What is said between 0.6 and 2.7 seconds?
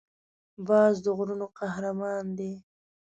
باز د غرونو قهرمان دی